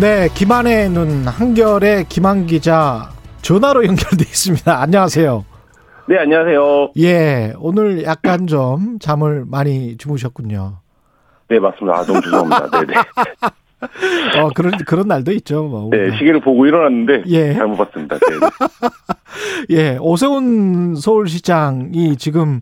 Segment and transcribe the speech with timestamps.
[0.00, 3.10] 네, 김한의 눈 한결의 김한 기자
[3.42, 4.80] 전화로 연결돼 있습니다.
[4.80, 5.44] 안녕하세요.
[6.06, 6.92] 네, 안녕하세요.
[6.98, 10.78] 예, 오늘 약간 좀 잠을 많이 주무셨군요.
[11.48, 11.98] 네, 맞습니다.
[11.98, 12.80] 아, 너무 죄송합니다.
[12.80, 14.40] 네 네.
[14.40, 15.64] 어, 그런, 그런 날도 있죠.
[15.64, 15.90] 뭐.
[15.90, 17.54] 네, 시계를 보고 일어났는데 예.
[17.54, 18.18] 잘못 봤습니다.
[18.18, 18.36] 네.
[19.76, 22.60] 예, 오세훈 서울시장이 지금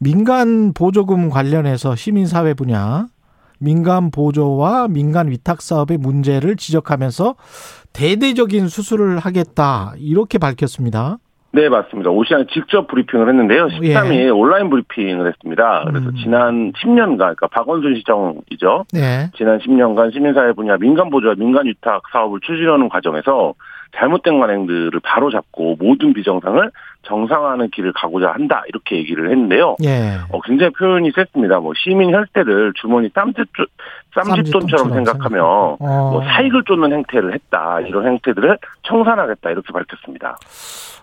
[0.00, 3.06] 민간 보조금 관련해서 시민사회 분야
[3.62, 7.36] 민간 보조와 민간 위탁 사업의 문제를 지적하면서
[7.92, 11.18] 대대적인 수술을 하겠다 이렇게 밝혔습니다.
[11.54, 12.10] 네, 맞습니다.
[12.10, 13.66] 오 시장이 직접 브리핑을 했는데요.
[13.66, 14.28] 13일 예.
[14.30, 15.84] 온라인 브리핑을 했습니다.
[15.86, 16.14] 그래서 음.
[16.16, 18.86] 지난 10년간, 그러니까 박원순 시장이죠.
[18.94, 19.30] 네.
[19.36, 23.52] 지난 10년간 시민사회 분야 민간 보조와 민간 위탁 사업을 추진하는 과정에서
[23.94, 26.70] 잘못된 관행들을 바로잡고 모든 비정상을
[27.04, 29.76] 정상화하는 길을 가고자 한다 이렇게 얘기를 했는데요.
[29.84, 30.18] 예.
[30.30, 31.58] 어, 굉장히 표현이 셌습니다.
[31.60, 33.46] 뭐 시민 혈세를 주머니 쌈짓,
[34.14, 35.44] 쌈짓돈처럼 생각하며
[35.80, 36.10] 어.
[36.12, 37.80] 뭐 사익을 쫓는 행태를 했다.
[37.80, 39.50] 이런 행태들을 청산하겠다.
[39.50, 40.36] 이렇게 밝혔습니다.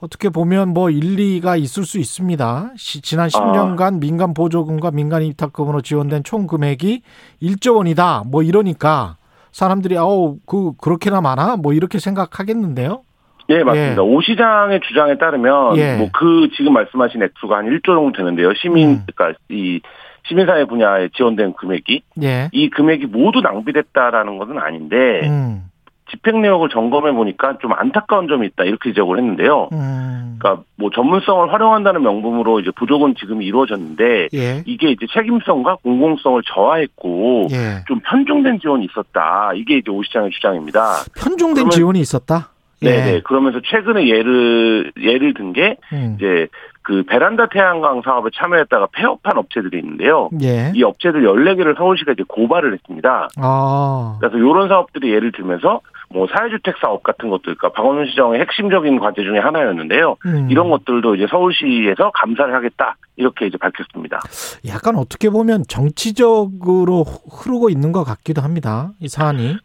[0.00, 2.72] 어떻게 보면 뭐 일리가 있을 수 있습니다.
[2.76, 7.02] 시- 지난 10년간 민간 보조금과 민간 위탁금으로 지원된 총 금액이
[7.42, 8.24] 1조 원이다.
[8.26, 9.16] 뭐 이러니까
[9.52, 11.56] 사람들이 아우 그 그렇게나 많아?
[11.56, 13.02] 뭐 이렇게 생각하겠는데요.
[13.48, 14.02] 예, 맞습니다.
[14.02, 14.06] 예.
[14.06, 15.96] 오 시장의 주장에 따르면 예.
[15.96, 18.52] 뭐그 지금 말씀하신 액수가 한 1조 정도 되는데요.
[18.54, 19.04] 시민 음.
[19.14, 19.80] 그러니까 이
[20.26, 22.48] 시민사회 분야에 지원된 금액이 예.
[22.52, 25.64] 이 금액이 모두 낭비됐다라는 것은 아닌데 음.
[26.10, 29.68] 집행 내역을 점검해 보니까 좀 안타까운 점이 있다 이렇게 지적을 했는데요.
[29.72, 30.36] 음.
[30.38, 34.62] 그러니까 뭐 전문성을 활용한다는 명분으로 이제 부족은 지금이 이루어졌는데 예.
[34.66, 37.84] 이게 이제 책임성과 공공성을 저하했고 예.
[37.86, 39.52] 좀 편중된 지원이 있었다.
[39.54, 41.04] 이게 이제 오 시장의 주장입니다.
[41.18, 42.53] 편중된 지원이 있었다.
[42.84, 42.90] 예.
[42.90, 43.20] 네네.
[43.22, 46.16] 그러면서 최근에 예를 예를 든게 음.
[46.16, 46.48] 이제
[46.82, 50.28] 그 베란다 태양광 사업에 참여했다가 폐업한 업체들이 있는데요.
[50.42, 50.70] 예.
[50.74, 53.28] 이 업체들 14개를 서울시가 이제 고발을 했습니다.
[53.36, 54.18] 아.
[54.20, 55.80] 그래서 이런 사업들이 예를 들면서
[56.10, 60.16] 뭐 사회주택 사업 같은 것들, 그러니까 박원순 시장의 핵심적인 과제 중에 하나였는데요.
[60.26, 60.48] 음.
[60.50, 64.20] 이런 것들도 이제 서울시에서 감사를 하겠다 이렇게 이제 밝혔습니다.
[64.68, 68.90] 약간 어떻게 보면 정치적으로 흐르고 있는 것 같기도 합니다.
[69.00, 69.56] 이 사안이.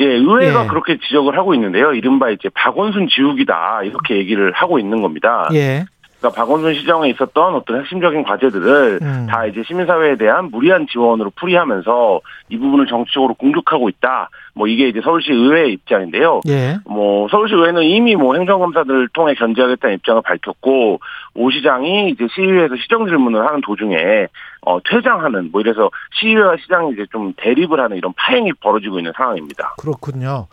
[0.00, 0.68] 예, 의회가 예.
[0.68, 1.92] 그렇게 지적을 하고 있는데요.
[1.92, 5.48] 이른바 이제 박원순 지우기다 이렇게 얘기를 하고 있는 겁니다.
[5.52, 5.84] 예.
[6.18, 9.26] 그러니까 박원순 시장에 있었던 어떤 핵심적인 과제들을 음.
[9.28, 14.28] 다 이제 시민사회에 대한 무리한 지원으로 풀이하면서 이 부분을 정치적으로 공격하고 있다.
[14.58, 16.40] 뭐 이게 이제 서울시 의회의 입장인데요.
[16.48, 16.78] 예.
[16.84, 20.98] 뭐 서울시 의회는 이미 뭐 행정검사들을 통해 견제하겠다는 입장을 밝혔고
[21.36, 24.26] 오 시장이 이제 시의회에서 시정 질문을 하는 도중에
[24.62, 25.88] 어 퇴장하는 뭐 이래서
[26.20, 29.76] 시의회와 시장이 이제 좀 대립을 하는 이런 파행이 벌어지고 있는 상황입니다.
[29.78, 30.48] 그렇군요.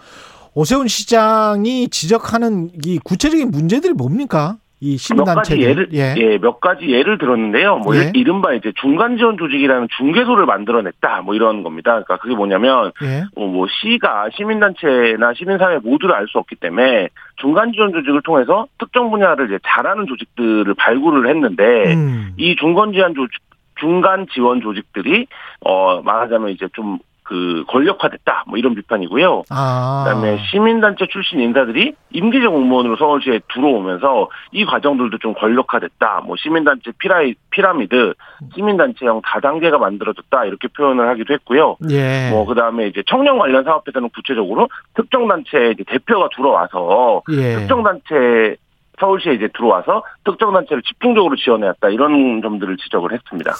[0.54, 4.58] 오세훈 시장이 지적하는 이 구체적인 문제들이 뭡니까?
[4.82, 6.38] 이몇 시민단체 가지 예를 예.
[6.40, 7.78] 몇 가지 예를 들었는데요.
[7.78, 8.12] 뭐 예.
[8.14, 11.22] 이른바 이제 중간 지원 조직이라는 중개소를 만들어냈다.
[11.22, 11.92] 뭐 이런 겁니다.
[11.92, 13.24] 그러니까 그게 뭐냐면 예.
[13.36, 19.12] 어, 뭐 시가 시민단체나 시민사회 모두를 알 수 없기 때문에 중간 지원 조직을 통해서 특정
[19.12, 22.34] 분야를 이제 잘하는 조직들을 발굴을 했는데 음.
[22.38, 23.40] 이 중간 지원 조직
[23.80, 25.28] 중간 지원 조직들이
[25.62, 29.44] 어 말하자면 이제 좀 그 권력화됐다 뭐 이런 비판이고요.
[29.50, 30.04] 아.
[30.06, 36.22] 그다음에 시민단체 출신 인사들이 임기적 공무원으로 서울시에 들어오면서 이 과정들도 좀 권력화됐다.
[36.26, 38.14] 뭐 시민단체 피라이, 피라미드,
[38.54, 41.78] 시민단체형 다단계가 만들어졌다 이렇게 표현을 하기도 했고요.
[41.90, 42.30] 예.
[42.30, 47.56] 뭐 그다음에 이제 청년 관련 사업에서는 구체적으로 특정 단체 대표가 들어와서 예.
[47.56, 48.56] 특정 단체
[49.00, 53.54] 서울시에 이제 들어와서 특정 단체를 집중적으로 지원해왔다 이런 점들을 지적을 했습니다.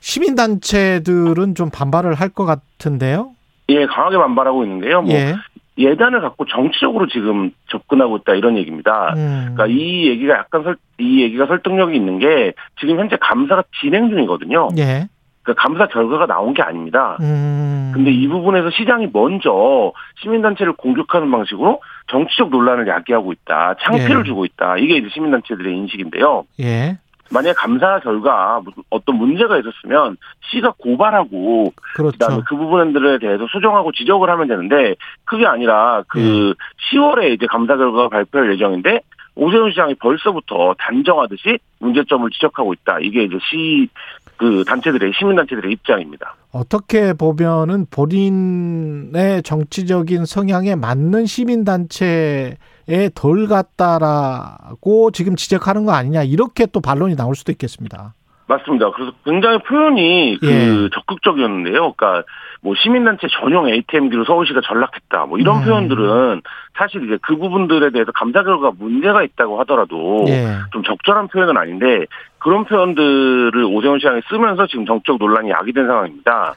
[0.00, 3.30] 시민 단체들은 좀 반발을 할 것 같은데요.
[3.70, 5.02] 예, 강하게 반발하고 있는데요.
[5.02, 5.34] 뭐 예.
[5.78, 9.12] 예단을 갖고 정치적으로 지금 접근하고 있다 이런 얘기입니다.
[9.16, 9.52] 음.
[9.54, 14.68] 그러니까 이 얘기가 약간 설, 이 얘기가 설득력이 있는 게 지금 현재 감사가 진행 중이거든요.
[14.78, 15.08] 예.
[15.46, 17.16] 그러니까 감사 결과가 나온 게 아닙니다.
[17.20, 17.92] 음.
[17.94, 23.76] 근데 이 부분에서 시장이 먼저 시민단체를 공격하는 방식으로 정치적 논란을 야기하고 있다.
[23.80, 24.24] 창피를 예.
[24.24, 24.76] 주고 있다.
[24.78, 26.44] 이게 이제 시민단체들의 인식인데요.
[26.60, 26.98] 예.
[27.30, 28.60] 만약 감사 결과
[28.90, 30.16] 어떤 문제가 있었으면
[30.50, 32.12] 시가 고발하고 그렇죠.
[32.12, 34.94] 그다음에 그 부분들에 대해서 수정하고 지적을 하면 되는데
[35.24, 36.54] 그게 아니라 그
[36.92, 39.00] 10월에 이제 감사 결과가 발표할 예정인데
[39.36, 42.98] 오세훈 시장이 벌써부터 단정하듯이 문제점을 지적하고 있다.
[43.00, 43.88] 이게 이제 시
[44.36, 46.36] 그 단체들의 시민단체들의 입장입니다.
[46.52, 52.56] 어떻게 보면은 본인의 정치적인 성향에 맞는 시민단체에
[53.14, 58.14] 덜 갔다라고 지금 지적하는 거 아니냐 이렇게 또 반론이 나올 수도 있겠습니다.
[58.48, 58.90] 맞습니다.
[58.92, 60.88] 그래서 굉장히 표현이 그 예.
[60.94, 61.92] 적극적이었는데요.
[61.92, 62.22] 그러니까
[62.62, 65.26] 뭐 시민단체 전용 ATM기로 서울시가 전락했다.
[65.26, 65.64] 뭐 이런 음.
[65.64, 66.42] 표현들은
[66.76, 70.48] 사실 이제 그 부분들에 대해서 감사 결과가 문제가 있다고 하더라도 예.
[70.72, 72.06] 좀 적절한 표현은 아닌데
[72.38, 76.54] 그런 표현들을 오세훈 시장이 쓰면서 지금 정적 논란이 야기된 상황입니다.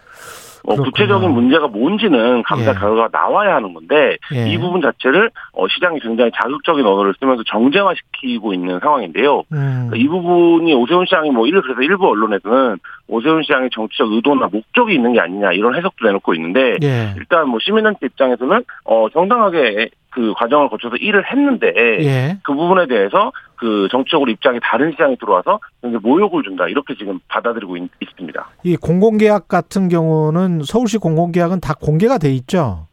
[0.66, 0.76] 어.
[0.76, 2.76] 구체적인 문제가 뭔지는 감사 예.
[2.76, 4.50] 결과가 나와야 하는 건데 예.
[4.50, 9.44] 이 부분 자체를 어, 시장이 굉장히 자극적인 언어를 쓰면서 정쟁화시키고 있는 상황인데요.
[9.52, 9.88] 음.
[9.90, 12.78] 그러니까 이 부분이 오세훈 시장이 뭐 일, 그래서 일부 언론에서는
[13.08, 17.14] 오세훈 시장의 정치적 의도나 목적이 있는 게 아니냐 이런 해석도 내놓고 있는데 예.
[17.18, 22.38] 일단 뭐 시민단체 입장에서는 어 정당하게 그 과정을 거쳐서 일을 했는데 예.
[22.44, 27.90] 그 부분에 대해서 그 정치적으로 입장이 다른 시장이 들어와서 모욕을 준다 이렇게 지금 받아들이고 있,
[28.00, 28.50] 있습니다.
[28.64, 32.88] 이 공공계약 같은 경우는 서울시 공공계약은 다 공개가 돼 있죠.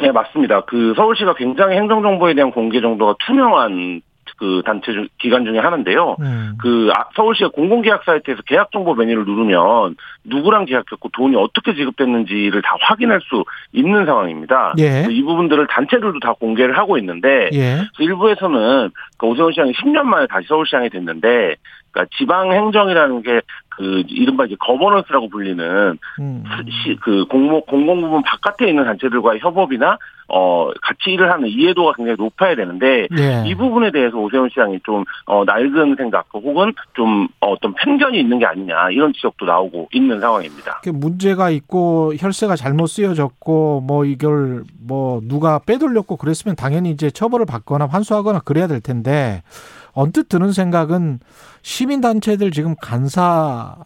[0.00, 0.62] 네 맞습니다.
[0.66, 4.02] 그 서울시가 굉장히 행정정보에 대한 공개 정도가 투명한
[4.40, 6.16] 그 단체 중, 기관 중에 하나인데요.
[6.18, 6.54] 음.
[6.58, 12.74] 그 아, 서울시의 공공계약 사이트에서 계약 정보 메뉴를 누르면 누구랑 계약했고 돈이 어떻게 지급됐는지를 다
[12.80, 14.72] 확인할 수 있는 상황입니다.
[14.78, 15.06] 예.
[15.10, 17.82] 이 부분들을 단체들도 다 공개를 하고 있는데 예.
[17.98, 21.56] 일부에서는 그 오세훈 시장이 10년 만에 다시 서울시장이 됐는데
[21.92, 23.42] 그러니까 지방 행정이라는 게
[23.80, 26.44] 그 이른바 이제 거버넌스라고 불리는 음.
[26.68, 29.96] 시, 그 공모 공공 부문 바깥에 있는 단체들과의 협업이나
[30.32, 33.44] 어 같이 일을 하는 이해도가 굉장히 높아야 되는데 예.
[33.46, 38.38] 이 부분에 대해서 오세훈 시장이 좀 어, 낡은 생각 혹은 좀 어, 어떤 편견이 있는
[38.38, 40.80] 게 아니냐 이런 지적도 나오고 있는 상황입니다.
[40.82, 47.46] 그 문제가 있고 혈세가 잘못 쓰여졌고 뭐 이걸 뭐 누가 빼돌렸고 그랬으면 당연히 이제 처벌을
[47.46, 49.42] 받거나 환수하거나 그래야 될 텐데
[49.92, 51.18] 언뜻 드는 생각은
[51.62, 53.76] 시민 단체들 지금 간사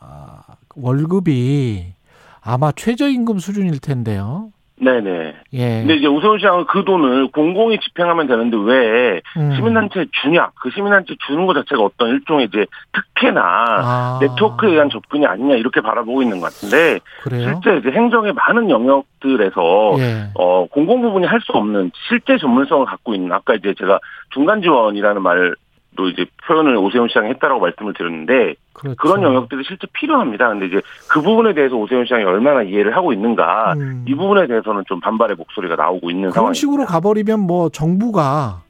[0.76, 1.94] 월급이
[2.40, 4.50] 아마 최저임금 수준일 텐데요.
[4.76, 5.34] 네네.
[5.52, 5.68] 예.
[5.80, 9.54] 근데 이제 오세훈 시장은 그 돈을 공공이 집행하면 되는데 왜 음.
[9.54, 10.50] 시민단체에 주냐?
[10.60, 15.80] 그 시민단체 주는 것 자체가 어떤 일종의 이제 특혜나 아, 네트워크에 의한 접근이 아니냐 이렇게
[15.80, 17.60] 바라보고 있는 것 같은데 그래요?
[17.62, 20.24] 실제 이제 행정의 많은 영역들에서 예.
[20.34, 23.98] 어, 공공 부분이 할 수 없는 실제 전문성을 갖고 있는 아까 이제 제가
[24.30, 25.54] 중간 지원이라는 말
[25.96, 28.96] 로 이제 표현을 오세훈 시장이 했다라고 말씀을 드렸는데 그렇죠.
[28.96, 30.48] 그런 영역들이 실제 필요합니다.
[30.48, 34.04] 근데 이제 그 부분에 대해서 오세훈 시장이 얼마나 이해를 하고 있는가 음.
[34.06, 36.58] 이 부분에 대해서는 좀 반발의 목소리가 나오고 있는 그런 상황입니다.
[36.58, 38.62] 식으로 가버리면 뭐 정부가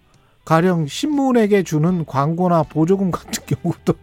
[0.44, 3.94] 가령 신문에게 주는 광고나 보조금 같은 경우도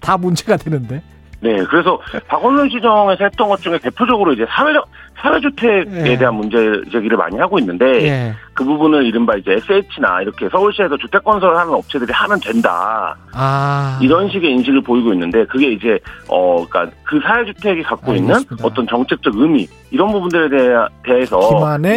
[0.00, 1.02] 다 문제가 되는데.
[1.40, 4.88] 네, 그래서 박원순 시정에서 했던 것 중에 대표적으로 이제 사회적
[5.20, 6.16] 사회주택에 예.
[6.16, 6.56] 대한 문제
[6.92, 8.34] 제기를 많이 하고 있는데 예.
[8.54, 13.98] 그 부분을 이른바 이제 SH나 이렇게 서울시에서 주택 건설을 하는 업체들이 하면 된다 아.
[14.00, 15.98] 이런 식의 인식을 보이고 있는데 그게 이제
[16.28, 18.38] 어 그러니까 그 사회주택이 갖고 알겠습니다.
[18.38, 20.74] 있는 어떤 정책적 의미 이런 부분들에 대해,
[21.04, 21.38] 대해서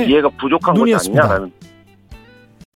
[0.05, 0.95] 이해가 부족한 것이.
[1.09, 1.51] 아니냐라는